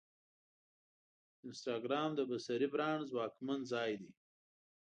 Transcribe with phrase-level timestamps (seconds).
[1.45, 4.11] انسټاګرام د بصري برانډ ځواکمن ځای دی.